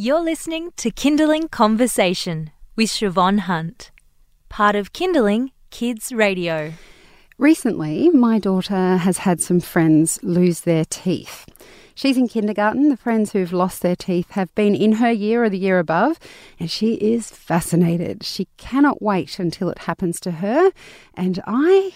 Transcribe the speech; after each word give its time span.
You're 0.00 0.22
listening 0.22 0.70
to 0.76 0.92
Kinderling 0.92 1.50
Conversation 1.50 2.52
with 2.76 2.88
Siobhan 2.88 3.40
Hunt, 3.40 3.90
part 4.48 4.76
of 4.76 4.92
Kinderling 4.92 5.50
Kids 5.70 6.12
Radio. 6.12 6.74
Recently, 7.36 8.08
my 8.10 8.38
daughter 8.38 8.98
has 8.98 9.18
had 9.18 9.40
some 9.40 9.58
friends 9.58 10.20
lose 10.22 10.60
their 10.60 10.84
teeth. 10.84 11.46
She's 11.96 12.16
in 12.16 12.28
kindergarten. 12.28 12.90
The 12.90 12.96
friends 12.96 13.32
who've 13.32 13.52
lost 13.52 13.82
their 13.82 13.96
teeth 13.96 14.30
have 14.30 14.54
been 14.54 14.76
in 14.76 14.92
her 14.92 15.10
year 15.10 15.42
or 15.42 15.50
the 15.50 15.58
year 15.58 15.80
above, 15.80 16.20
and 16.60 16.70
she 16.70 16.94
is 16.94 17.32
fascinated. 17.32 18.22
She 18.22 18.46
cannot 18.56 19.02
wait 19.02 19.40
until 19.40 19.68
it 19.68 19.78
happens 19.78 20.20
to 20.20 20.30
her, 20.30 20.70
and 21.14 21.42
I 21.44 21.94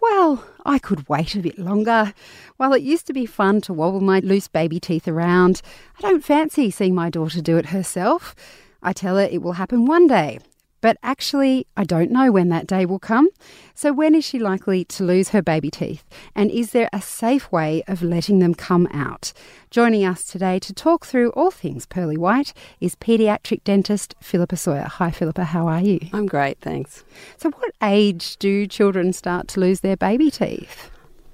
well, 0.00 0.44
I 0.64 0.78
could 0.78 1.08
wait 1.08 1.34
a 1.34 1.40
bit 1.40 1.58
longer. 1.58 2.12
While 2.56 2.72
it 2.72 2.82
used 2.82 3.06
to 3.06 3.12
be 3.12 3.26
fun 3.26 3.60
to 3.62 3.72
wobble 3.72 4.00
my 4.00 4.20
loose 4.20 4.48
baby 4.48 4.80
teeth 4.80 5.08
around, 5.08 5.62
I 5.98 6.02
don't 6.02 6.24
fancy 6.24 6.70
seeing 6.70 6.94
my 6.94 7.10
daughter 7.10 7.40
do 7.40 7.56
it 7.56 7.66
herself. 7.66 8.34
I 8.82 8.92
tell 8.92 9.16
her 9.16 9.22
it 9.22 9.42
will 9.42 9.52
happen 9.52 9.86
one 9.86 10.06
day. 10.06 10.38
But 10.86 10.98
actually, 11.02 11.66
I 11.76 11.82
don't 11.82 12.12
know 12.12 12.30
when 12.30 12.48
that 12.50 12.68
day 12.68 12.86
will 12.86 13.00
come. 13.00 13.30
So, 13.74 13.92
when 13.92 14.14
is 14.14 14.24
she 14.24 14.38
likely 14.38 14.84
to 14.84 15.02
lose 15.02 15.30
her 15.30 15.42
baby 15.42 15.68
teeth? 15.68 16.04
And 16.32 16.48
is 16.48 16.70
there 16.70 16.88
a 16.92 17.02
safe 17.02 17.50
way 17.50 17.82
of 17.88 18.04
letting 18.04 18.38
them 18.38 18.54
come 18.54 18.86
out? 18.92 19.32
Joining 19.68 20.04
us 20.04 20.22
today 20.22 20.60
to 20.60 20.72
talk 20.72 21.04
through 21.04 21.30
all 21.30 21.50
things 21.50 21.86
pearly 21.86 22.16
white 22.16 22.52
is 22.80 22.94
paediatric 22.94 23.64
dentist 23.64 24.14
Philippa 24.20 24.56
Sawyer. 24.56 24.84
Hi, 24.84 25.10
Philippa, 25.10 25.42
how 25.46 25.66
are 25.66 25.80
you? 25.80 25.98
I'm 26.12 26.26
great, 26.26 26.60
thanks. 26.60 27.02
So, 27.36 27.50
what 27.50 27.72
age 27.82 28.36
do 28.36 28.64
children 28.68 29.12
start 29.12 29.48
to 29.48 29.60
lose 29.60 29.80
their 29.80 29.96
baby 29.96 30.30
teeth? 30.30 30.92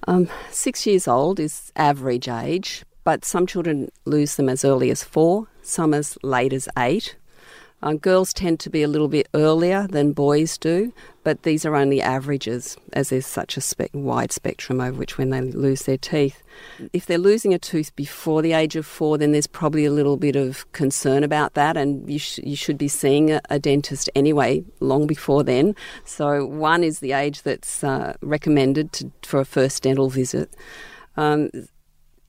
Um, 0.08 0.30
six 0.50 0.86
years 0.86 1.06
old 1.06 1.38
is 1.38 1.72
average 1.76 2.26
age, 2.26 2.86
but 3.04 3.26
some 3.26 3.46
children 3.46 3.90
lose 4.06 4.36
them 4.36 4.48
as 4.48 4.64
early 4.64 4.90
as 4.90 5.04
four, 5.04 5.48
some 5.60 5.92
as 5.92 6.16
late 6.22 6.54
as 6.54 6.70
eight. 6.78 7.16
Um, 7.82 7.98
girls 7.98 8.32
tend 8.32 8.60
to 8.60 8.70
be 8.70 8.82
a 8.82 8.88
little 8.88 9.08
bit 9.08 9.28
earlier 9.34 9.88
than 9.88 10.12
boys 10.12 10.56
do, 10.56 10.92
but 11.24 11.42
these 11.42 11.66
are 11.66 11.74
only 11.74 12.00
averages 12.00 12.76
as 12.92 13.08
there's 13.08 13.26
such 13.26 13.56
a 13.56 13.60
spe- 13.60 13.92
wide 13.92 14.30
spectrum 14.30 14.80
over 14.80 14.96
which 14.96 15.18
when 15.18 15.30
they 15.30 15.40
lose 15.40 15.82
their 15.82 15.96
teeth. 15.96 16.42
If 16.92 17.06
they're 17.06 17.18
losing 17.18 17.52
a 17.52 17.58
tooth 17.58 17.94
before 17.96 18.40
the 18.40 18.52
age 18.52 18.76
of 18.76 18.86
four, 18.86 19.18
then 19.18 19.32
there's 19.32 19.46
probably 19.46 19.84
a 19.84 19.90
little 19.90 20.16
bit 20.16 20.36
of 20.36 20.70
concern 20.72 21.24
about 21.24 21.54
that, 21.54 21.76
and 21.76 22.08
you, 22.08 22.18
sh- 22.18 22.38
you 22.44 22.56
should 22.56 22.78
be 22.78 22.88
seeing 22.88 23.32
a, 23.32 23.40
a, 23.50 23.58
dentist 23.58 24.08
anyway 24.14 24.64
long 24.80 25.06
before 25.06 25.42
then. 25.42 25.74
So, 26.04 26.46
one 26.46 26.84
is 26.84 27.00
the 27.00 27.12
age 27.12 27.42
that's 27.42 27.82
uh, 27.82 28.14
recommended 28.20 28.92
to, 28.94 29.10
for 29.22 29.40
a 29.40 29.44
first 29.44 29.82
dental 29.82 30.08
visit. 30.08 30.54
Um, 31.16 31.50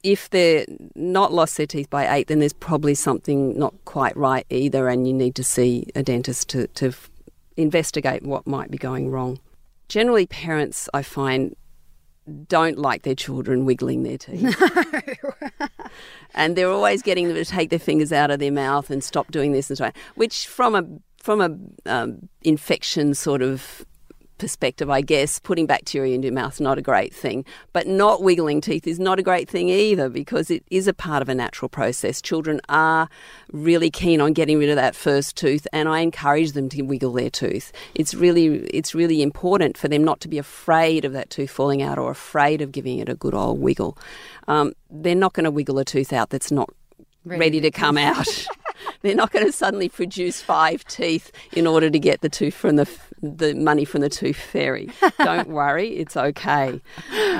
if 0.04 0.30
they're 0.30 0.66
not 0.96 1.32
lost 1.32 1.58
their 1.58 1.66
teeth 1.66 1.90
by 1.90 2.14
eight, 2.14 2.28
then 2.28 2.40
there's 2.40 2.54
probably 2.54 2.94
something 2.94 3.58
not 3.58 3.74
quite 3.86 4.16
right 4.18 4.46
either, 4.50 4.90
and 4.90 5.08
you 5.08 5.14
need 5.14 5.36
to 5.36 5.44
see 5.44 5.88
a 5.96 6.04
dentist 6.04 6.50
to, 6.50 6.68
to 6.68 6.88
f- 6.88 7.10
investigate 7.56 8.24
what 8.24 8.46
might 8.46 8.70
be 8.70 8.78
going 8.78 9.10
wrong. 9.10 9.40
Generally, 9.88 10.28
parents, 10.28 10.90
I 10.94 11.04
find, 11.04 11.56
don't 12.48 12.78
like 12.78 13.04
their 13.04 13.16
children 13.16 13.66
wiggling 13.66 14.04
their 14.04 14.18
teeth. 14.18 14.56
No. 15.24 15.68
and 16.36 16.56
they're 16.56 16.70
always 16.70 17.02
getting 17.02 17.28
them 17.28 17.36
to 17.36 17.46
take 17.46 17.70
their 17.70 17.80
fingers 17.80 18.12
out 18.12 18.32
of 18.32 18.40
their 18.40 18.52
mouth 18.52 18.90
and 18.90 19.04
stop 19.04 19.32
doing 19.32 19.52
this 19.52 19.70
and 19.70 19.78
so 19.78 19.86
on, 19.86 19.94
which 20.16 20.48
from 20.48 20.76
a 20.76 20.84
from 21.22 21.40
a 21.40 21.90
um, 21.90 22.28
infection 22.42 23.14
sort 23.14 23.42
of 23.42 23.86
perspective, 24.38 24.90
I 24.90 25.02
guess, 25.02 25.40
putting 25.40 25.66
bacteria 25.66 26.16
into 26.16 26.28
your 26.28 26.34
mouth 26.36 26.54
is 26.54 26.62
not 26.62 26.78
a 26.78 26.82
great 26.82 27.14
thing. 27.14 27.46
But 27.72 27.88
not 27.88 28.22
wiggling 28.22 28.62
teeth 28.62 28.88
is 28.88 29.00
not 29.00 29.20
a 29.20 29.24
great 29.24 29.50
thing 29.50 29.70
either 29.70 30.10
because 30.10 30.52
it 30.52 30.64
is 30.70 30.88
a 30.88 30.94
part 30.94 31.22
of 31.22 31.30
a 31.30 31.36
natural 31.36 31.70
process. 31.70 32.22
Children 32.22 32.62
are 32.70 33.10
really 33.52 33.90
keen 33.90 34.22
on 34.22 34.34
getting 34.34 34.60
rid 34.60 34.70
of 34.70 34.76
that 34.76 34.96
first 34.96 35.36
tooth, 35.36 35.68
and 35.74 35.88
I 35.90 36.00
encourage 36.00 36.54
them 36.54 36.70
to 36.70 36.82
wiggle 36.82 37.14
their 37.14 37.30
tooth. 37.30 37.72
It's 37.96 38.14
really, 38.14 38.66
it's 38.68 38.94
really 38.94 39.22
important 39.22 39.78
for 39.78 39.88
them 39.88 40.04
not 40.04 40.20
to 40.22 40.28
be 40.28 40.38
afraid 40.38 41.06
of 41.06 41.14
that 41.14 41.30
tooth 41.30 41.52
falling 41.52 41.82
out 41.82 41.98
or 41.98 42.12
afraid 42.12 42.62
of 42.62 42.72
giving 42.72 43.00
it 43.00 43.10
a 43.10 43.16
good 43.16 43.34
old 43.34 43.60
wiggle. 43.60 43.98
Um, 44.48 44.74
they're 44.90 45.16
not 45.16 45.34
going 45.34 45.46
to 45.46 45.52
wiggle 45.52 45.80
a 45.80 45.86
tooth 45.86 46.14
out 46.14 46.30
that's 46.30 46.52
not 46.52 46.70
ready, 47.26 47.40
ready 47.40 47.62
to 47.62 47.72
come 47.72 47.98
out. 47.98 48.28
They're 49.02 49.16
not 49.16 49.32
going 49.32 49.46
to 49.46 49.52
suddenly 49.52 49.90
produce 49.90 50.42
five 50.42 50.84
teeth 50.86 51.32
in 51.54 51.68
order 51.68 51.90
to 51.90 52.00
get 52.00 52.22
the 52.22 52.30
tooth 52.30 52.54
from 52.54 52.76
the 52.76 52.86
the 53.24 53.54
money 53.56 53.86
from 53.86 54.02
the 54.02 54.10
tooth 54.10 54.38
fairy. 54.38 54.90
Don't 55.20 55.48
worry, 55.62 55.90
it's 55.98 56.16
okay. 56.18 56.70
Um, 56.70 56.82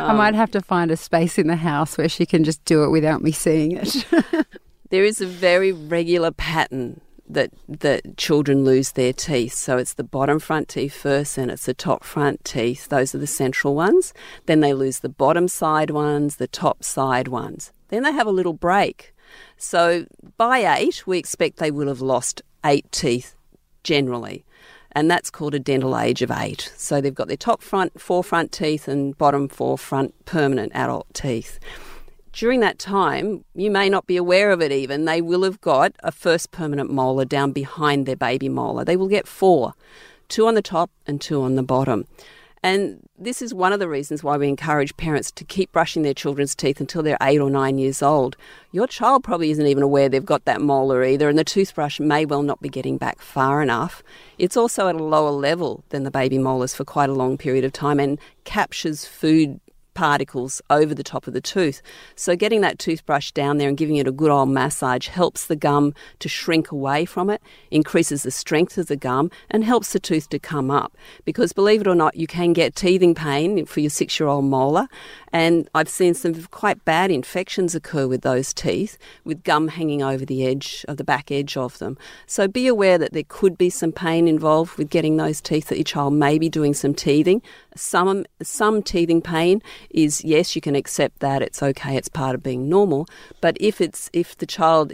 I 0.02 0.14
might 0.14 0.36
have 0.36 0.52
to 0.52 0.62
find 0.62 0.92
a 0.92 0.98
space 0.98 1.38
in 1.38 1.48
the 1.48 1.56
house 1.56 1.98
where 1.98 2.10
she 2.10 2.26
can 2.26 2.44
just 2.44 2.64
do 2.66 2.84
it 2.84 2.90
without 2.90 3.22
me 3.22 3.32
seeing 3.32 3.74
it. 3.74 4.06
there 4.90 5.04
is 5.04 5.22
a 5.22 5.28
very 5.28 5.72
regular 5.72 6.32
pattern 6.32 7.02
that 7.30 7.52
that 7.68 8.18
children 8.18 8.64
lose 8.64 8.92
their 8.94 9.14
teeth. 9.14 9.54
So 9.54 9.78
it's 9.78 9.94
the 9.94 10.04
bottom 10.04 10.40
front 10.40 10.68
teeth 10.70 10.94
first, 10.94 11.38
and 11.38 11.52
it's 11.52 11.66
the 11.66 11.74
top 11.74 12.04
front 12.04 12.44
teeth. 12.44 12.90
Those 12.90 13.14
are 13.14 13.20
the 13.20 13.28
central 13.28 13.76
ones. 13.76 14.14
Then 14.46 14.60
they 14.60 14.74
lose 14.74 15.00
the 15.00 15.10
bottom 15.10 15.48
side 15.48 15.90
ones, 15.90 16.36
the 16.36 16.48
top 16.48 16.84
side 16.84 17.28
ones. 17.28 17.72
Then 17.90 18.04
they 18.04 18.12
have 18.12 18.28
a 18.28 18.32
little 18.32 18.54
break 18.54 19.14
so 19.58 20.06
by 20.38 20.78
eight, 20.78 21.06
we 21.08 21.18
expect 21.18 21.58
they 21.58 21.72
will 21.72 21.88
have 21.88 22.02
lost 22.02 22.42
eight 22.66 22.92
teeth 22.92 23.36
generally. 23.84 24.46
And 24.96 25.10
that's 25.10 25.30
called 25.30 25.56
a 25.56 25.60
dental 25.60 25.98
age 25.98 26.22
of 26.22 26.32
eight. 26.32 26.72
So 26.78 27.02
they've 27.02 27.14
got 27.14 27.28
their 27.28 27.38
top 27.38 27.62
front 27.62 28.00
four 28.00 28.24
front 28.24 28.52
teeth 28.52 28.88
and 28.88 29.18
bottom 29.18 29.48
four 29.48 29.78
front 29.78 30.14
permanent 30.26 30.72
adult 30.76 31.08
teeth. 31.14 31.60
During 32.32 32.62
that 32.62 32.80
time, 32.80 33.46
you 33.54 33.70
may 33.70 33.90
not 33.90 34.08
be 34.08 34.18
aware 34.18 34.52
of 34.52 34.62
it 34.62 34.72
even, 34.72 35.06
they 35.06 35.22
will 35.22 35.44
have 35.44 35.62
got 35.62 35.96
a 36.02 36.12
first 36.12 36.50
permanent 36.52 36.90
molar 36.90 37.26
down 37.26 37.52
behind 37.52 38.06
their 38.06 38.16
baby 38.16 38.50
molar. 38.50 38.84
They 38.84 38.98
will 38.98 39.08
get 39.08 39.28
four 39.28 39.74
two 40.30 40.48
on 40.48 40.56
the 40.56 40.62
top 40.62 40.90
and 41.06 41.22
two 41.22 41.42
on 41.44 41.56
the 41.56 41.64
bottom. 41.64 42.06
And 42.64 43.02
this 43.20 43.42
is 43.42 43.54
one 43.54 43.74
of 43.74 43.80
the 43.80 43.90
reasons 43.90 44.24
why 44.24 44.38
we 44.38 44.48
encourage 44.48 44.96
parents 44.96 45.32
to 45.32 45.44
keep 45.44 45.74
brushing 45.74 46.02
their 46.02 46.14
children's 46.14 46.56
teeth 46.56 46.80
until 46.80 47.04
they're 47.04 47.18
eight 47.22 47.42
or 47.42 47.50
nine 47.50 47.78
years 47.78 48.02
old. 48.02 48.38
Your 48.72 48.88
child 48.88 49.26
probably 49.26 49.52
isn't 49.52 49.68
even 49.68 49.84
aware 49.84 50.08
they've 50.08 50.26
got 50.26 50.46
that 50.46 50.62
molar 50.62 51.04
either, 51.04 51.28
and 51.28 51.38
the 51.38 51.44
toothbrush 51.44 52.00
may 52.00 52.26
well 52.26 52.42
not 52.42 52.62
be 52.62 52.70
getting 52.70 52.98
back 52.98 53.20
far 53.20 53.62
enough. 53.62 54.02
It's 54.38 54.56
also 54.56 54.88
at 54.88 54.96
a 54.96 55.04
lower 55.04 55.32
level 55.32 55.84
than 55.90 56.04
the 56.04 56.12
baby 56.12 56.38
molars 56.38 56.74
for 56.74 56.86
quite 56.86 57.10
a 57.10 57.14
long 57.14 57.38
period 57.38 57.66
of 57.66 57.74
time 57.74 58.00
and 58.00 58.18
captures 58.46 59.06
food 59.06 59.60
particles 59.94 60.62
over 60.70 60.94
the 60.94 61.04
top 61.04 61.28
of 61.28 61.34
the 61.34 61.42
tooth. 61.42 61.82
So, 62.16 62.36
getting 62.36 62.62
that 62.62 62.80
toothbrush 62.80 63.32
down 63.32 63.58
there 63.58 63.68
and 63.68 63.78
giving 63.78 63.98
it 63.98 64.08
a 64.08 64.12
good 64.12 64.32
old 64.32 64.50
massage 64.50 65.08
helps 65.08 65.46
the 65.46 65.56
gum 65.56 65.94
to 66.20 66.30
shrink 66.30 66.72
away 66.72 67.06
from 67.06 67.30
it, 67.30 67.42
increases 67.72 68.24
the 68.24 68.32
strength 68.32 68.78
of 68.78 68.88
the 68.88 68.96
gum, 68.96 69.32
and 69.50 69.64
helps 69.64 69.94
the 69.94 70.00
tooth 70.00 70.30
to 70.30 70.40
come 70.40 70.72
up. 70.72 70.96
Because, 71.26 71.54
believe 71.54 71.82
it 71.82 71.88
or 71.88 71.96
not, 71.96 72.16
you 72.16 72.28
can 72.28 72.54
get 72.54 72.76
teething 72.76 73.16
pain 73.16 73.66
for 73.66 73.80
your 73.80 73.90
six 73.90 74.20
year 74.20 74.28
old 74.28 74.46
molar, 74.46 74.88
and 75.32 75.70
I've 75.76 75.90
seen 75.90 76.14
some 76.14 76.36
quite 76.46 76.84
bad 76.86 77.12
infections 77.12 77.76
occur 77.76 78.08
with 78.08 78.22
those 78.22 78.54
teeth, 78.54 78.98
with 79.24 79.44
gum 79.44 79.68
hanging 79.68 80.04
over 80.04 80.26
the 80.26 80.46
edge 80.46 80.86
of 80.88 80.98
the 80.98 81.04
back 81.04 81.32
edge 81.32 81.58
of 81.58 81.80
them. 81.80 81.98
So, 82.26 82.48
be 82.48 82.68
aware 82.68 82.98
that 82.98 83.14
there 83.14 83.24
could 83.28 83.58
be 83.58 83.70
some 83.70 83.92
pain 83.92 84.28
involved 84.28 84.78
with 84.78 84.90
getting 84.90 85.18
those 85.18 85.42
teeth, 85.42 85.68
that 85.68 85.78
your 85.78 85.84
child 85.84 86.14
may 86.14 86.38
be 86.38 86.50
doing 86.50 86.74
some 86.74 86.94
teething. 86.94 87.42
Some, 87.76 88.26
some 88.42 88.84
teething 88.84 89.22
pain 89.22 89.62
is 89.90 90.24
yes, 90.24 90.56
you 90.56 90.62
can 90.62 90.76
accept 90.76 91.20
that, 91.20 91.42
it's 91.42 91.64
okay, 91.64 91.98
it's 91.98 92.10
part 92.10 92.36
of 92.36 92.44
being 92.44 92.70
normal. 92.70 93.08
But 93.42 93.58
if 93.60 93.82
it's 93.82 94.10
if 94.14 94.38
the 94.38 94.46
child 94.46 94.94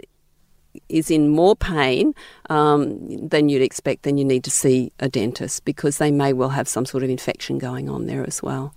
is 0.88 1.10
in 1.10 1.28
more 1.28 1.56
pain 1.56 2.14
um, 2.48 3.28
than 3.28 3.48
you'd 3.48 3.62
expect, 3.62 4.02
then 4.02 4.16
you 4.18 4.24
need 4.24 4.44
to 4.44 4.50
see 4.50 4.92
a 5.00 5.08
dentist 5.08 5.64
because 5.64 5.98
they 5.98 6.10
may 6.10 6.32
well 6.32 6.50
have 6.50 6.68
some 6.68 6.86
sort 6.86 7.02
of 7.02 7.10
infection 7.10 7.58
going 7.58 7.88
on 7.88 8.06
there 8.06 8.24
as 8.26 8.42
well. 8.42 8.74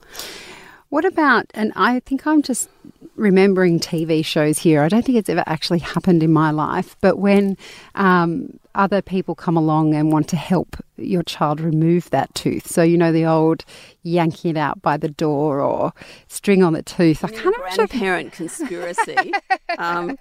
What 0.94 1.06
about, 1.06 1.48
and 1.56 1.74
I 1.76 2.02
think 2.02 2.28
I'm 2.28 2.44
just 2.44 2.70
remembering 3.16 3.80
TV 3.80 4.24
shows 4.24 4.60
here. 4.60 4.84
I 4.84 4.90
don't 4.90 5.04
think 5.04 5.18
it's 5.18 5.28
ever 5.28 5.44
actually 5.48 5.80
happened 5.80 6.22
in 6.22 6.32
my 6.32 6.52
life, 6.52 6.96
but 7.02 7.18
when 7.18 7.58
um, 7.96 8.60
other 8.76 9.02
people 9.02 9.34
come 9.34 9.58
along 9.58 9.96
and 9.96 10.12
want 10.12 10.28
to 10.30 10.36
help 10.36 10.76
your 10.96 11.24
child 11.24 11.60
remove 11.62 12.12
that 12.12 12.32
tooth, 12.36 12.68
so 12.68 12.84
you 12.84 12.96
know 12.96 13.12
the 13.12 13.26
old 13.26 13.66
yanking 14.04 14.52
it 14.52 14.58
out 14.58 14.84
by 14.84 14.98
the 14.98 15.10
door 15.10 15.62
or 15.62 15.94
string 16.28 16.62
on 16.62 16.74
the 16.74 16.84
tooth. 16.84 17.26
I 17.26 17.30
can't 17.30 17.56
grandparent 17.56 18.34
conspiracy, 18.34 19.34
um, 19.80 20.16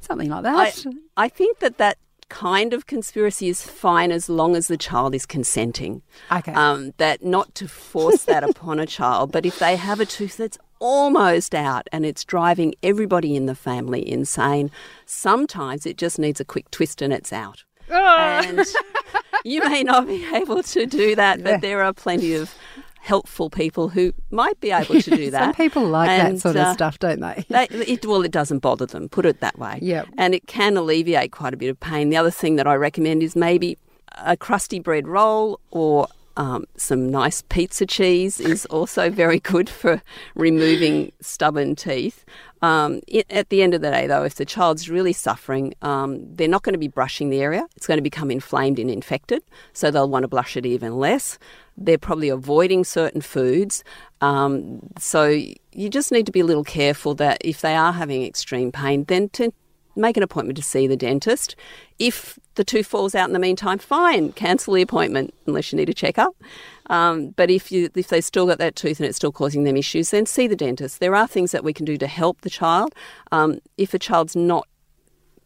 something 0.00 0.28
like 0.28 0.42
that. 0.42 0.86
I, 1.16 1.26
I 1.26 1.28
think 1.28 1.60
that 1.60 1.78
that 1.78 1.98
kind 2.28 2.72
of 2.72 2.86
conspiracy 2.86 3.48
is 3.48 3.62
fine 3.62 4.12
as 4.12 4.28
long 4.28 4.56
as 4.56 4.68
the 4.68 4.76
child 4.76 5.14
is 5.14 5.26
consenting. 5.26 6.02
Okay. 6.30 6.52
Um, 6.52 6.92
that 6.98 7.24
not 7.24 7.54
to 7.56 7.68
force 7.68 8.24
that 8.24 8.44
upon 8.44 8.78
a 8.78 8.86
child, 8.98 9.32
but 9.32 9.46
if 9.46 9.58
they 9.58 9.76
have 9.76 10.00
a 10.00 10.06
tooth 10.06 10.36
that's 10.36 10.58
almost 10.80 11.54
out 11.54 11.88
and 11.92 12.06
it's 12.06 12.24
driving 12.24 12.74
everybody 12.82 13.34
in 13.36 13.46
the 13.46 13.54
family 13.54 14.08
insane. 14.08 14.70
Sometimes 15.06 15.86
it 15.86 15.96
just 15.96 16.18
needs 16.18 16.40
a 16.40 16.44
quick 16.44 16.70
twist 16.70 17.02
and 17.02 17.12
it's 17.12 17.32
out. 17.32 17.64
Oh. 17.90 18.42
And 18.44 18.64
you 19.44 19.66
may 19.68 19.82
not 19.82 20.06
be 20.06 20.24
able 20.34 20.62
to 20.62 20.86
do 20.86 21.14
that, 21.16 21.42
but 21.42 21.60
there 21.60 21.82
are 21.82 21.92
plenty 21.92 22.34
of 22.34 22.54
helpful 23.00 23.50
people 23.50 23.88
who 23.88 24.12
might 24.30 24.58
be 24.60 24.70
able 24.70 25.00
to 25.00 25.10
do 25.10 25.30
that. 25.32 25.44
Some 25.44 25.54
people 25.54 25.86
like 25.86 26.08
And, 26.10 26.36
that 26.36 26.40
sort 26.40 26.56
uh, 26.56 26.60
of 26.60 26.74
stuff, 26.74 26.98
don't 26.98 27.20
they? 27.20 27.44
they, 27.48 27.64
it, 27.70 28.04
well, 28.06 28.22
it 28.22 28.32
doesn't 28.32 28.58
bother 28.58 28.86
them, 28.86 29.08
put 29.08 29.26
it 29.26 29.40
that 29.40 29.58
way. 29.58 29.78
Yep. 29.82 30.08
And 30.16 30.34
it 30.34 30.46
can 30.46 30.76
alleviate 30.76 31.32
quite 31.32 31.54
a 31.54 31.56
bit 31.56 31.68
of 31.70 31.78
pain. 31.80 32.10
The 32.10 32.16
other 32.16 32.30
thing 32.30 32.56
that 32.56 32.66
I 32.66 32.74
recommend 32.74 33.22
is 33.22 33.36
maybe 33.36 33.78
a 34.18 34.36
crusty 34.36 34.80
bread 34.80 35.06
roll 35.06 35.60
or 35.70 36.08
um, 36.38 36.66
some 36.76 37.10
nice 37.10 37.42
pizza 37.48 37.84
cheese 37.84 38.38
is 38.38 38.64
also 38.66 39.10
very 39.10 39.40
good 39.40 39.68
for 39.68 40.00
removing 40.36 41.12
stubborn 41.20 41.74
teeth. 41.74 42.24
Um, 42.62 43.00
it, 43.08 43.26
at 43.28 43.48
the 43.50 43.60
end 43.62 43.74
of 43.74 43.82
the 43.82 43.90
day, 43.90 44.06
though, 44.06 44.22
if 44.22 44.36
the 44.36 44.44
child's 44.44 44.88
really 44.88 45.12
suffering, 45.12 45.74
um, 45.82 46.20
they're 46.36 46.48
not 46.48 46.62
going 46.62 46.74
to 46.74 46.78
be 46.78 46.88
brushing 46.88 47.30
the 47.30 47.40
area. 47.40 47.66
It's 47.76 47.86
going 47.88 47.98
to 47.98 48.02
become 48.02 48.30
inflamed 48.30 48.78
and 48.78 48.88
infected, 48.90 49.42
so 49.72 49.90
they'll 49.90 50.08
want 50.08 50.22
to 50.24 50.28
blush 50.28 50.56
it 50.56 50.64
even 50.64 50.96
less. 50.96 51.38
They're 51.80 51.98
probably 51.98 52.28
avoiding 52.28 52.84
certain 52.84 53.20
foods. 53.20 53.84
Um, 54.20 54.80
so 54.98 55.26
you 55.72 55.88
just 55.88 56.10
need 56.10 56.26
to 56.26 56.32
be 56.32 56.40
a 56.40 56.44
little 56.44 56.64
careful 56.64 57.14
that 57.14 57.38
if 57.42 57.60
they 57.60 57.76
are 57.76 57.92
having 57.92 58.24
extreme 58.24 58.72
pain, 58.72 59.04
then 59.04 59.28
to 59.30 59.52
make 59.98 60.16
an 60.16 60.22
appointment 60.22 60.56
to 60.56 60.62
see 60.62 60.86
the 60.86 60.96
dentist. 60.96 61.56
If 61.98 62.38
the 62.54 62.64
tooth 62.64 62.86
falls 62.86 63.14
out 63.14 63.28
in 63.28 63.32
the 63.32 63.38
meantime, 63.38 63.78
fine, 63.78 64.32
cancel 64.32 64.74
the 64.74 64.82
appointment 64.82 65.34
unless 65.46 65.72
you 65.72 65.76
need 65.76 65.88
a 65.88 65.94
checkup. 65.94 66.34
Um, 66.86 67.30
but 67.30 67.50
if 67.50 67.70
you 67.70 67.90
if 67.94 68.08
they've 68.08 68.24
still 68.24 68.46
got 68.46 68.58
that 68.58 68.76
tooth 68.76 68.98
and 69.00 69.06
it's 69.06 69.16
still 69.16 69.32
causing 69.32 69.64
them 69.64 69.76
issues, 69.76 70.10
then 70.10 70.24
see 70.24 70.46
the 70.46 70.56
dentist. 70.56 71.00
There 71.00 71.14
are 71.14 71.26
things 71.26 71.52
that 71.52 71.64
we 71.64 71.72
can 71.72 71.84
do 71.84 71.98
to 71.98 72.06
help 72.06 72.40
the 72.40 72.50
child. 72.50 72.94
Um, 73.32 73.60
if 73.76 73.92
a 73.92 73.98
child's 73.98 74.36
not 74.36 74.66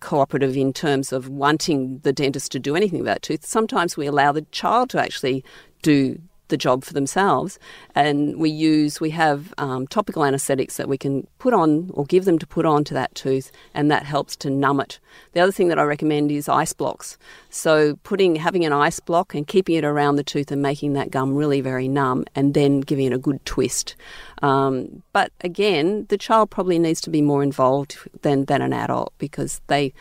cooperative 0.02 0.56
in 0.56 0.72
terms 0.72 1.12
of 1.12 1.28
wanting 1.28 1.98
the 2.00 2.12
dentist 2.12 2.52
to 2.52 2.58
do 2.58 2.76
anything 2.76 3.00
about 3.00 3.22
tooth, 3.22 3.44
sometimes 3.46 3.96
we 3.96 4.06
allow 4.06 4.32
the 4.32 4.42
child 4.52 4.90
to 4.90 5.00
actually 5.00 5.44
do 5.82 6.20
the 6.52 6.56
job 6.56 6.84
for 6.84 6.92
themselves. 6.92 7.58
And 7.96 8.36
we 8.38 8.50
use, 8.50 9.00
we 9.00 9.10
have 9.10 9.52
um, 9.58 9.88
topical 9.88 10.24
anaesthetics 10.24 10.76
that 10.76 10.88
we 10.88 10.96
can 10.96 11.26
put 11.38 11.54
on 11.54 11.90
or 11.94 12.04
give 12.04 12.26
them 12.26 12.38
to 12.38 12.46
put 12.46 12.64
on 12.64 12.84
to 12.84 12.94
that 12.94 13.12
tooth, 13.16 13.50
and 13.74 13.90
that 13.90 14.04
helps 14.04 14.36
to 14.36 14.50
numb 14.50 14.78
it. 14.78 15.00
The 15.32 15.40
other 15.40 15.50
thing 15.50 15.68
that 15.68 15.78
I 15.78 15.82
recommend 15.82 16.30
is 16.30 16.48
ice 16.48 16.72
blocks. 16.72 17.18
So 17.50 17.96
putting, 18.04 18.36
having 18.36 18.64
an 18.64 18.72
ice 18.72 19.00
block 19.00 19.34
and 19.34 19.46
keeping 19.46 19.76
it 19.76 19.84
around 19.84 20.16
the 20.16 20.22
tooth 20.22 20.52
and 20.52 20.62
making 20.62 20.92
that 20.92 21.10
gum 21.10 21.34
really 21.34 21.62
very 21.62 21.88
numb, 21.88 22.24
and 22.36 22.54
then 22.54 22.80
giving 22.80 23.06
it 23.06 23.12
a 23.12 23.18
good 23.18 23.44
twist. 23.44 23.96
Um, 24.42 25.02
but 25.12 25.32
again, 25.40 26.06
the 26.10 26.18
child 26.18 26.50
probably 26.50 26.78
needs 26.78 27.00
to 27.02 27.10
be 27.10 27.22
more 27.22 27.42
involved 27.42 27.96
than, 28.20 28.44
than 28.44 28.60
an 28.60 28.72
adult 28.72 29.12
because 29.18 29.60
they 29.68 29.94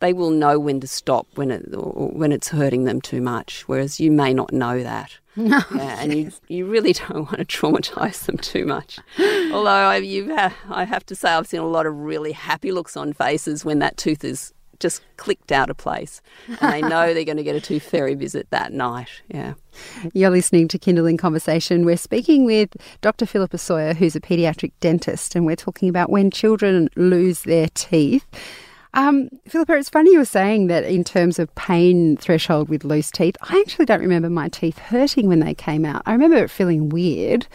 they 0.00 0.12
will 0.12 0.30
know 0.30 0.58
when 0.58 0.80
to 0.80 0.88
stop 0.88 1.26
when 1.34 1.50
it 1.50 1.62
when 1.70 2.32
it's 2.32 2.48
hurting 2.48 2.84
them 2.84 3.00
too 3.00 3.20
much, 3.20 3.62
whereas 3.68 4.00
you 4.00 4.10
may 4.10 4.32
not 4.34 4.52
know 4.52 4.82
that. 4.82 5.18
yeah, 5.36 5.62
and 6.00 6.14
you 6.14 6.32
you 6.48 6.66
really 6.66 6.92
don't 6.92 7.26
want 7.26 7.38
to 7.38 7.44
traumatize 7.44 8.24
them 8.24 8.38
too 8.38 8.64
much. 8.64 8.98
Although 9.18 9.68
I, 9.68 9.96
you 9.98 10.34
ha- 10.34 10.56
I 10.70 10.84
have 10.84 11.04
to 11.06 11.14
say 11.14 11.30
I've 11.30 11.46
seen 11.46 11.60
a 11.60 11.66
lot 11.66 11.86
of 11.86 11.94
really 11.94 12.32
happy 12.32 12.72
looks 12.72 12.96
on 12.96 13.12
faces 13.12 13.64
when 13.64 13.78
that 13.80 13.96
tooth 13.96 14.24
is 14.24 14.54
just 14.78 15.02
clicked 15.16 15.52
out 15.52 15.70
of 15.70 15.76
place, 15.76 16.20
and 16.60 16.72
they 16.72 16.82
know 16.82 17.14
they're 17.14 17.24
going 17.24 17.36
to 17.36 17.42
get 17.42 17.56
a 17.56 17.60
tooth 17.60 17.82
fairy 17.82 18.14
visit 18.14 18.48
that 18.50 18.72
night. 18.72 19.08
Yeah. 19.28 19.54
You're 20.12 20.30
listening 20.30 20.68
to 20.68 20.78
Kinderling 20.78 21.18
Conversation. 21.18 21.84
We're 21.84 21.96
speaking 21.96 22.44
with 22.44 22.70
Dr. 23.00 23.26
Philippa 23.26 23.58
Sawyer, 23.58 23.94
who's 23.94 24.16
a 24.16 24.20
paediatric 24.20 24.72
dentist, 24.80 25.34
and 25.34 25.46
we're 25.46 25.56
talking 25.56 25.88
about 25.88 26.10
when 26.10 26.30
children 26.30 26.88
lose 26.96 27.42
their 27.42 27.68
teeth. 27.74 28.26
Um, 28.94 29.28
Philippa, 29.48 29.74
it's 29.74 29.90
funny 29.90 30.12
you 30.12 30.18
were 30.18 30.24
saying 30.24 30.68
that 30.68 30.84
in 30.84 31.04
terms 31.04 31.38
of 31.38 31.54
pain 31.54 32.16
threshold 32.16 32.68
with 32.68 32.84
loose 32.84 33.10
teeth. 33.10 33.36
I 33.42 33.60
actually 33.60 33.86
don't 33.86 34.00
remember 34.00 34.30
my 34.30 34.48
teeth 34.48 34.78
hurting 34.78 35.28
when 35.28 35.40
they 35.40 35.54
came 35.54 35.84
out. 35.84 36.02
I 36.06 36.12
remember 36.12 36.36
it 36.36 36.50
feeling 36.50 36.88
weird. 36.88 37.46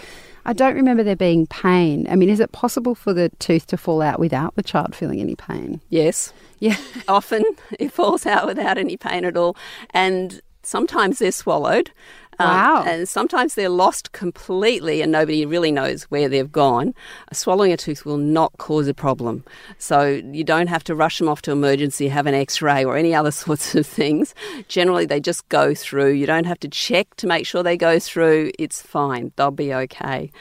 I 0.45 0.54
don't 0.54 0.75
remember 0.75 1.04
there 1.04 1.16
being 1.16 1.45
pain. 1.48 2.07
I 2.10 2.16
mean, 2.16 2.30
is 2.30 2.39
it 2.39 2.51
possible 2.51 2.95
for 2.95 3.13
the 3.13 3.30
tooth 3.39 3.68
to 3.68 3.78
fall 3.78 4.01
out 4.01 4.19
without 4.19 4.56
the 4.56 4.63
child 4.63 4.95
feeling 4.95 5.19
any 5.19 5.36
pain? 5.36 5.81
Yes. 5.89 6.33
Yeah. 6.60 6.78
Often 7.07 7.44
it 7.80 7.92
falls 7.92 8.25
out 8.25 8.48
without 8.48 8.78
any 8.78 8.98
pain 8.98 9.24
at 9.24 9.38
all, 9.38 9.56
and 9.92 10.42
sometimes 10.63 11.19
they're 11.19 11.31
swallowed. 11.31 11.92
Um, 12.41 12.88
and 12.88 13.09
sometimes 13.09 13.55
they're 13.55 13.69
lost 13.69 14.11
completely 14.11 15.01
and 15.01 15.11
nobody 15.11 15.45
really 15.45 15.71
knows 15.71 16.03
where 16.03 16.29
they've 16.29 16.51
gone. 16.51 16.93
Swallowing 17.31 17.71
a 17.71 17.77
tooth 17.77 18.05
will 18.05 18.17
not 18.17 18.57
cause 18.57 18.88
a 18.88 18.93
problem. 18.93 19.43
So 19.77 20.21
you 20.31 20.43
don't 20.43 20.67
have 20.67 20.83
to 20.85 20.95
rush 20.95 21.17
them 21.19 21.29
off 21.29 21.41
to 21.43 21.51
emergency, 21.51 22.07
have 22.07 22.27
an 22.27 22.33
x 22.33 22.61
ray, 22.61 22.83
or 22.85 22.97
any 22.97 23.13
other 23.13 23.31
sorts 23.45 23.75
of 23.75 23.85
things. 23.85 24.33
Generally, 24.67 25.07
they 25.07 25.19
just 25.19 25.47
go 25.49 25.73
through. 25.73 26.11
You 26.13 26.25
don't 26.25 26.45
have 26.45 26.59
to 26.61 26.67
check 26.67 27.15
to 27.15 27.27
make 27.27 27.45
sure 27.45 27.63
they 27.63 27.77
go 27.77 27.99
through. 27.99 28.51
It's 28.59 28.81
fine, 28.81 29.31
they'll 29.35 29.51
be 29.51 29.73
okay. 29.73 30.31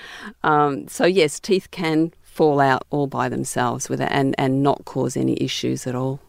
Um, 0.42 0.88
so, 0.88 1.04
yes, 1.06 1.40
teeth 1.40 1.70
can 1.70 2.12
fall 2.22 2.60
out 2.60 2.86
all 2.90 3.06
by 3.06 3.28
themselves 3.28 3.88
with 3.88 4.00
it 4.00 4.08
and, 4.10 4.34
and 4.38 4.62
not 4.62 4.84
cause 4.84 5.16
any 5.16 5.36
issues 5.42 5.86
at 5.86 5.94
all. 5.94 6.20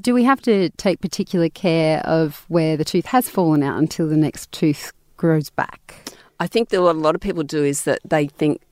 Do 0.00 0.14
we 0.14 0.24
have 0.24 0.40
to 0.42 0.70
take 0.70 1.00
particular 1.00 1.48
care 1.48 2.00
of 2.00 2.44
where 2.48 2.76
the 2.76 2.84
tooth 2.84 3.06
has 3.06 3.28
fallen 3.28 3.62
out 3.62 3.78
until 3.78 4.08
the 4.08 4.16
next 4.16 4.50
tooth 4.52 4.92
grows 5.16 5.50
back? 5.50 5.94
I 6.40 6.46
think 6.46 6.70
that 6.70 6.82
what 6.82 6.96
a 6.96 6.98
lot 6.98 7.14
of 7.14 7.20
people 7.20 7.42
do 7.42 7.64
is 7.64 7.84
that 7.84 8.00
they 8.04 8.26
think 8.26 8.62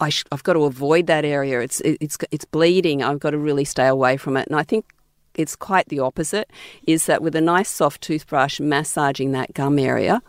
I 0.00 0.10
I've 0.32 0.42
got 0.42 0.54
to 0.54 0.64
avoid 0.64 1.06
that 1.06 1.24
area. 1.24 1.60
It's 1.60 1.80
it's 1.80 2.18
it's 2.30 2.44
bleeding. 2.44 3.02
I've 3.02 3.20
got 3.20 3.30
to 3.30 3.38
really 3.38 3.64
stay 3.64 3.86
away 3.86 4.16
from 4.16 4.36
it. 4.36 4.48
And 4.48 4.56
I 4.56 4.62
think 4.62 4.86
it's 5.34 5.56
quite 5.56 5.88
the 5.88 6.00
opposite. 6.00 6.50
Is 6.86 7.06
that 7.06 7.22
with 7.22 7.34
a 7.34 7.40
nice 7.40 7.70
soft 7.70 8.02
toothbrush 8.02 8.60
massaging 8.60 9.32
that 9.32 9.54
gum 9.54 9.78
area 9.78 10.22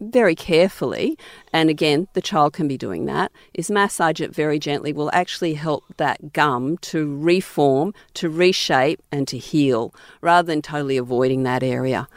very 0.00 0.34
carefully, 0.34 1.16
and 1.52 1.70
again 1.70 2.08
the 2.12 2.20
child 2.20 2.52
can 2.52 2.68
be 2.68 2.76
doing 2.76 3.06
that. 3.06 3.32
Is 3.54 3.70
massage 3.70 4.20
it 4.20 4.34
very 4.34 4.58
gently 4.58 4.92
will 4.92 5.10
actually 5.12 5.54
help 5.54 5.84
that 5.96 6.32
gum 6.32 6.78
to 6.78 7.16
reform, 7.16 7.94
to 8.14 8.28
reshape, 8.28 9.02
and 9.10 9.26
to 9.28 9.38
heal, 9.38 9.94
rather 10.20 10.46
than 10.46 10.62
totally 10.62 10.96
avoiding 10.96 11.42
that 11.44 11.62
area. 11.62 12.08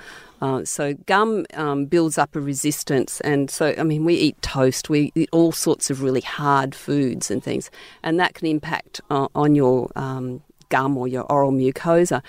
Uh, 0.41 0.63
so 0.63 0.93
gum 1.05 1.45
um, 1.53 1.85
builds 1.85 2.17
up 2.17 2.35
a 2.35 2.39
resistance, 2.39 3.19
and 3.21 3.51
so 3.51 3.73
I 3.77 3.83
mean 3.83 4.05
we 4.05 4.15
eat 4.15 4.41
toast, 4.41 4.89
we 4.89 5.11
eat 5.15 5.29
all 5.31 5.51
sorts 5.51 5.89
of 5.89 6.01
really 6.01 6.21
hard 6.21 6.73
foods 6.73 7.29
and 7.29 7.43
things, 7.43 7.69
and 8.03 8.19
that 8.19 8.33
can 8.35 8.47
impact 8.47 9.01
uh, 9.09 9.27
on 9.35 9.55
your 9.55 9.91
um, 9.95 10.41
gum 10.69 10.97
or 10.97 11.07
your 11.07 11.23
oral 11.23 11.51
mucosa. 11.51 12.23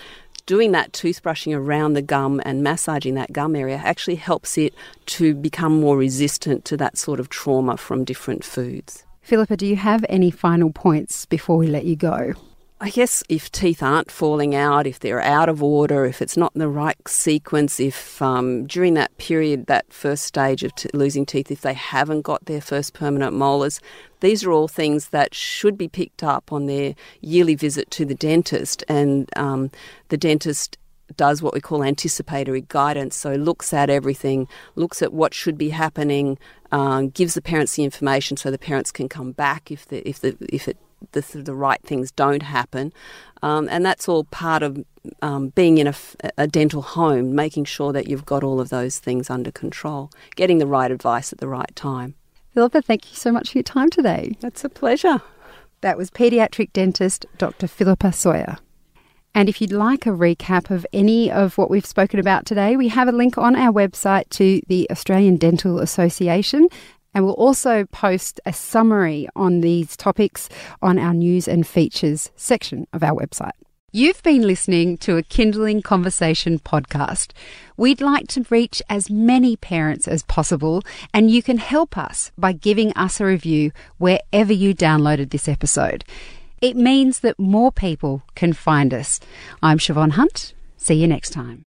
Doing 0.46 0.72
that 0.72 0.92
toothbrushing 0.92 1.56
around 1.56 1.92
the 1.92 2.02
gum 2.02 2.40
and 2.44 2.62
massaging 2.62 3.14
that 3.14 3.32
gum 3.32 3.54
area 3.54 3.76
actually 3.76 4.16
helps 4.16 4.58
it 4.58 4.74
to 5.06 5.34
become 5.34 5.78
more 5.80 5.96
resistant 5.96 6.64
to 6.64 6.76
that 6.78 6.98
sort 6.98 7.20
of 7.20 7.28
trauma 7.28 7.76
from 7.76 8.04
different 8.04 8.42
foods. 8.42 9.04
Philippa, 9.22 9.56
do 9.56 9.66
you 9.66 9.76
have 9.76 10.04
any 10.08 10.30
final 10.30 10.70
points 10.70 11.26
before 11.26 11.56
we 11.56 11.68
let 11.68 11.84
you 11.84 11.94
go? 11.94 12.34
I 12.82 12.88
guess 12.88 13.22
if 13.28 13.52
teeth 13.52 13.82
aren't 13.82 14.10
falling 14.10 14.54
out, 14.54 14.86
if 14.86 15.00
they're 15.00 15.20
out 15.20 15.50
of 15.50 15.62
order, 15.62 16.06
if 16.06 16.22
it's 16.22 16.38
not 16.38 16.52
in 16.54 16.60
the 16.60 16.68
right 16.68 16.96
sequence, 17.06 17.78
if 17.78 18.22
um, 18.22 18.66
during 18.66 18.94
that 18.94 19.14
period, 19.18 19.66
that 19.66 19.92
first 19.92 20.24
stage 20.24 20.64
of 20.64 20.74
t- 20.74 20.88
losing 20.94 21.26
teeth, 21.26 21.50
if 21.50 21.60
they 21.60 21.74
haven't 21.74 22.22
got 22.22 22.46
their 22.46 22.62
first 22.62 22.94
permanent 22.94 23.34
molars, 23.34 23.82
these 24.20 24.44
are 24.44 24.50
all 24.50 24.66
things 24.66 25.08
that 25.08 25.34
should 25.34 25.76
be 25.76 25.88
picked 25.88 26.22
up 26.22 26.50
on 26.54 26.64
their 26.64 26.94
yearly 27.20 27.54
visit 27.54 27.90
to 27.90 28.06
the 28.06 28.14
dentist. 28.14 28.82
And 28.88 29.28
um, 29.36 29.70
the 30.08 30.16
dentist 30.16 30.78
does 31.16 31.42
what 31.42 31.52
we 31.52 31.60
call 31.60 31.84
anticipatory 31.84 32.64
guidance, 32.68 33.14
so 33.14 33.34
looks 33.34 33.74
at 33.74 33.90
everything, 33.90 34.48
looks 34.74 35.02
at 35.02 35.12
what 35.12 35.34
should 35.34 35.58
be 35.58 35.68
happening, 35.68 36.38
um, 36.72 37.10
gives 37.10 37.34
the 37.34 37.42
parents 37.42 37.76
the 37.76 37.84
information 37.84 38.38
so 38.38 38.50
the 38.50 38.58
parents 38.58 38.90
can 38.90 39.06
come 39.06 39.32
back 39.32 39.70
if 39.70 39.86
the 39.88 40.08
if 40.08 40.20
the 40.20 40.34
if 40.50 40.66
it 40.66 40.78
the, 41.12 41.20
the 41.20 41.54
right 41.54 41.82
things 41.82 42.10
don't 42.10 42.42
happen. 42.42 42.92
Um, 43.42 43.68
and 43.70 43.84
that's 43.84 44.08
all 44.08 44.24
part 44.24 44.62
of 44.62 44.84
um, 45.22 45.48
being 45.50 45.78
in 45.78 45.92
a 46.36 46.46
dental 46.46 46.82
home, 46.82 47.34
making 47.34 47.64
sure 47.64 47.92
that 47.92 48.08
you've 48.08 48.26
got 48.26 48.44
all 48.44 48.60
of 48.60 48.68
those 48.68 48.98
things 48.98 49.30
under 49.30 49.50
control, 49.50 50.10
getting 50.36 50.58
the 50.58 50.66
right 50.66 50.90
advice 50.90 51.32
at 51.32 51.38
the 51.38 51.48
right 51.48 51.74
time. 51.74 52.14
Philippa, 52.54 52.82
thank 52.82 53.10
you 53.10 53.16
so 53.16 53.30
much 53.32 53.52
for 53.52 53.58
your 53.58 53.62
time 53.62 53.90
today. 53.90 54.36
That's 54.40 54.64
a 54.64 54.68
pleasure. 54.68 55.22
That 55.80 55.96
was 55.96 56.10
paediatric 56.10 56.72
dentist 56.72 57.24
Dr. 57.38 57.66
Philippa 57.66 58.12
Sawyer. 58.12 58.58
And 59.34 59.48
if 59.48 59.60
you'd 59.60 59.72
like 59.72 60.06
a 60.06 60.10
recap 60.10 60.70
of 60.70 60.84
any 60.92 61.30
of 61.30 61.56
what 61.56 61.70
we've 61.70 61.86
spoken 61.86 62.18
about 62.18 62.44
today, 62.44 62.76
we 62.76 62.88
have 62.88 63.06
a 63.06 63.12
link 63.12 63.38
on 63.38 63.54
our 63.54 63.72
website 63.72 64.28
to 64.30 64.60
the 64.66 64.90
Australian 64.90 65.36
Dental 65.36 65.78
Association. 65.78 66.68
And 67.14 67.24
we'll 67.24 67.34
also 67.34 67.84
post 67.86 68.40
a 68.46 68.52
summary 68.52 69.28
on 69.34 69.60
these 69.60 69.96
topics 69.96 70.48
on 70.80 70.98
our 70.98 71.14
news 71.14 71.48
and 71.48 71.66
features 71.66 72.30
section 72.36 72.86
of 72.92 73.02
our 73.02 73.18
website. 73.18 73.52
You've 73.92 74.22
been 74.22 74.42
listening 74.42 74.98
to 74.98 75.16
a 75.16 75.22
Kinderling 75.24 75.82
Conversation 75.82 76.60
podcast. 76.60 77.32
We'd 77.76 78.00
like 78.00 78.28
to 78.28 78.46
reach 78.48 78.80
as 78.88 79.10
many 79.10 79.56
parents 79.56 80.06
as 80.06 80.22
possible, 80.22 80.84
and 81.12 81.28
you 81.28 81.42
can 81.42 81.58
help 81.58 81.98
us 81.98 82.30
by 82.38 82.52
giving 82.52 82.92
us 82.92 83.20
a 83.20 83.24
review 83.24 83.72
wherever 83.98 84.52
you 84.52 84.76
downloaded 84.76 85.30
this 85.30 85.48
episode. 85.48 86.04
It 86.60 86.76
means 86.76 87.18
that 87.20 87.40
more 87.40 87.72
people 87.72 88.22
can 88.36 88.52
find 88.52 88.94
us. 88.94 89.18
I'm 89.60 89.78
Siobhan 89.78 90.12
Hunt. 90.12 90.54
See 90.76 90.94
you 90.94 91.08
next 91.08 91.30
time. 91.30 91.64